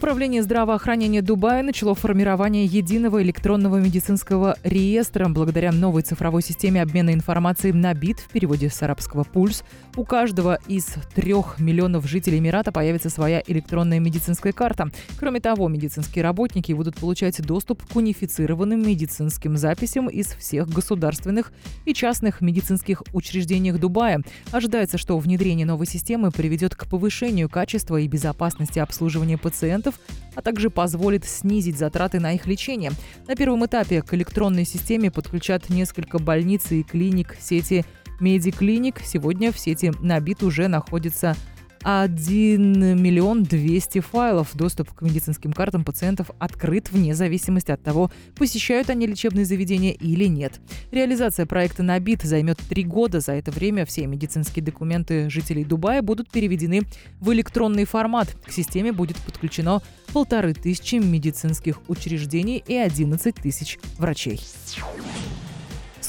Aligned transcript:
Управление 0.00 0.42
здравоохранения 0.42 1.20
Дубая 1.20 1.62
начало 1.62 1.94
формирование 1.94 2.64
единого 2.64 3.22
электронного 3.22 3.76
медицинского 3.76 4.56
реестра. 4.64 5.28
Благодаря 5.28 5.72
новой 5.72 6.00
цифровой 6.00 6.40
системе 6.40 6.80
обмена 6.80 7.12
информацией 7.12 7.74
на 7.74 7.92
бит 7.92 8.18
в 8.18 8.30
переводе 8.30 8.70
с 8.70 8.80
арабского 8.82 9.24
«пульс» 9.24 9.62
у 9.96 10.04
каждого 10.04 10.58
из 10.66 10.86
трех 11.14 11.58
миллионов 11.58 12.06
жителей 12.08 12.38
Эмирата 12.38 12.72
появится 12.72 13.10
своя 13.10 13.42
электронная 13.46 14.00
медицинская 14.00 14.54
карта. 14.54 14.88
Кроме 15.18 15.38
того, 15.38 15.68
медицинские 15.68 16.24
работники 16.24 16.72
будут 16.72 16.96
получать 16.96 17.42
доступ 17.42 17.84
к 17.84 17.94
унифицированным 17.94 18.80
медицинским 18.80 19.58
записям 19.58 20.08
из 20.08 20.28
всех 20.28 20.70
государственных 20.70 21.52
и 21.84 21.92
частных 21.92 22.40
медицинских 22.40 23.02
учреждениях 23.12 23.78
Дубая. 23.78 24.22
Ожидается, 24.50 24.96
что 24.96 25.18
внедрение 25.18 25.66
новой 25.66 25.86
системы 25.86 26.30
приведет 26.30 26.74
к 26.74 26.86
повышению 26.86 27.50
качества 27.50 27.98
и 27.98 28.08
безопасности 28.08 28.78
обслуживания 28.78 29.36
пациентов, 29.36 29.89
а 30.34 30.42
также 30.42 30.70
позволит 30.70 31.24
снизить 31.24 31.78
затраты 31.78 32.20
на 32.20 32.32
их 32.34 32.46
лечение. 32.46 32.92
На 33.26 33.34
первом 33.34 33.66
этапе 33.66 34.02
к 34.02 34.14
электронной 34.14 34.64
системе 34.64 35.10
подключат 35.10 35.68
несколько 35.68 36.18
больниц 36.18 36.70
и 36.70 36.82
клиник 36.82 37.36
сети 37.40 37.84
Медиклиник. 38.20 39.00
Сегодня 39.04 39.50
в 39.50 39.58
сети 39.58 39.92
Набит 40.00 40.42
уже 40.42 40.68
находится 40.68 41.36
1 41.82 43.00
миллион 43.00 43.44
200 43.44 44.00
файлов. 44.00 44.54
Доступ 44.54 44.92
к 44.92 45.02
медицинским 45.02 45.52
картам 45.52 45.84
пациентов 45.84 46.30
открыт 46.38 46.90
вне 46.90 47.14
зависимости 47.14 47.70
от 47.70 47.82
того, 47.82 48.10
посещают 48.34 48.90
они 48.90 49.06
лечебные 49.06 49.44
заведения 49.44 49.92
или 49.92 50.24
нет. 50.24 50.60
Реализация 50.90 51.46
проекта 51.46 51.82
«Набит» 51.82 52.22
займет 52.22 52.58
три 52.68 52.84
года. 52.84 53.20
За 53.20 53.32
это 53.32 53.50
время 53.50 53.86
все 53.86 54.06
медицинские 54.06 54.64
документы 54.64 55.30
жителей 55.30 55.64
Дубая 55.64 56.02
будут 56.02 56.30
переведены 56.30 56.82
в 57.20 57.32
электронный 57.32 57.84
формат. 57.84 58.34
К 58.44 58.52
системе 58.52 58.92
будет 58.92 59.16
подключено 59.18 59.82
полторы 60.12 60.54
тысячи 60.54 60.96
медицинских 60.96 61.80
учреждений 61.88 62.62
и 62.66 62.74
11 62.74 63.34
тысяч 63.34 63.78
врачей. 63.98 64.40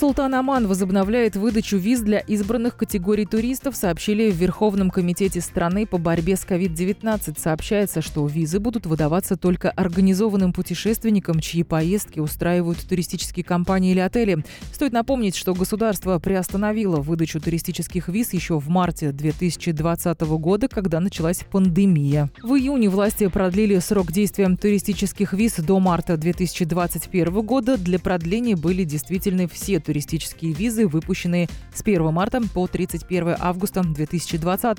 Султан 0.01 0.33
Аман 0.33 0.65
возобновляет 0.65 1.35
выдачу 1.35 1.77
виз 1.77 1.99
для 1.99 2.17
избранных 2.17 2.75
категорий 2.75 3.27
туристов, 3.27 3.75
сообщили 3.75 4.31
в 4.31 4.35
Верховном 4.35 4.89
комитете 4.89 5.41
страны 5.41 5.85
по 5.85 5.99
борьбе 5.99 6.35
с 6.35 6.43
COVID-19. 6.43 7.39
Сообщается, 7.39 8.01
что 8.01 8.25
визы 8.25 8.59
будут 8.59 8.87
выдаваться 8.87 9.37
только 9.37 9.69
организованным 9.69 10.53
путешественникам, 10.53 11.39
чьи 11.39 11.61
поездки 11.61 12.17
устраивают 12.17 12.79
туристические 12.79 13.43
компании 13.43 13.91
или 13.91 13.99
отели. 13.99 14.43
Стоит 14.73 14.91
напомнить, 14.91 15.35
что 15.35 15.53
государство 15.53 16.17
приостановило 16.17 16.95
выдачу 16.95 17.39
туристических 17.39 18.07
виз 18.07 18.33
еще 18.33 18.59
в 18.59 18.69
марте 18.69 19.11
2020 19.11 20.21
года, 20.21 20.67
когда 20.67 20.99
началась 20.99 21.41
пандемия. 21.51 22.31
В 22.41 22.55
июне 22.55 22.89
власти 22.89 23.27
продлили 23.27 23.77
срок 23.77 24.11
действия 24.11 24.49
туристических 24.49 25.33
виз 25.33 25.57
до 25.57 25.79
марта 25.79 26.17
2021 26.17 27.41
года. 27.41 27.77
Для 27.77 27.99
продления 27.99 28.55
были 28.55 28.83
действительны 28.83 29.47
все 29.47 29.73
туристические 29.73 29.90
туристические 29.91 30.53
визы, 30.53 30.87
выпущенные 30.87 31.49
с 31.73 31.81
1 31.81 32.13
марта 32.13 32.41
по 32.53 32.65
31 32.65 33.35
августа 33.37 33.83
2020. 33.83 34.77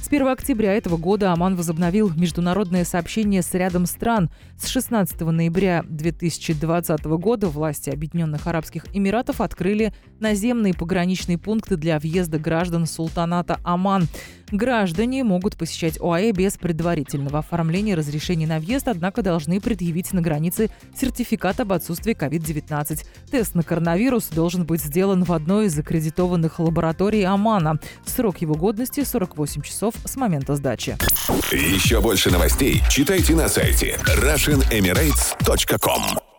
С 0.00 0.08
1 0.08 0.28
октября 0.28 0.74
этого 0.74 0.96
года 0.96 1.32
Оман 1.32 1.56
возобновил 1.56 2.12
международное 2.14 2.84
сообщение 2.84 3.42
с 3.42 3.52
рядом 3.54 3.86
стран. 3.86 4.30
С 4.56 4.68
16 4.68 5.20
ноября 5.20 5.84
2020 5.88 7.04
года 7.04 7.48
власти 7.48 7.90
Объединенных 7.90 8.46
Арабских 8.46 8.86
Эмиратов 8.92 9.40
открыли 9.40 9.92
наземные 10.20 10.74
пограничные 10.74 11.38
пункты 11.38 11.76
для 11.76 11.98
въезда 11.98 12.38
граждан 12.38 12.86
султаната 12.86 13.58
Оман. 13.64 14.06
Граждане 14.52 15.24
могут 15.24 15.56
посещать 15.56 15.98
ОАЭ 15.98 16.32
без 16.32 16.58
предварительного 16.58 17.38
оформления 17.38 17.94
разрешения 17.94 18.46
на 18.46 18.60
въезд, 18.60 18.86
однако 18.86 19.22
должны 19.22 19.60
предъявить 19.60 20.12
на 20.12 20.20
границе 20.20 20.68
сертификат 20.94 21.58
об 21.60 21.72
отсутствии 21.72 22.14
COVID-19. 22.14 23.06
Тест 23.30 23.54
на 23.54 23.62
коронавирус 23.62 24.28
должен 24.52 24.66
быть 24.66 24.82
сделан 24.82 25.24
в 25.24 25.32
одной 25.32 25.64
из 25.66 25.78
аккредитованных 25.78 26.58
лабораторий 26.58 27.24
Омана. 27.24 27.78
Срок 28.04 28.42
его 28.42 28.54
годности 28.54 29.04
48 29.04 29.62
часов 29.62 29.94
с 30.04 30.16
момента 30.16 30.56
сдачи. 30.56 30.98
Еще 31.50 32.02
больше 32.02 32.30
новостей 32.30 32.82
читайте 32.90 33.34
на 33.34 33.48
сайте 33.48 33.98
RussianEmirates.com 34.04 36.31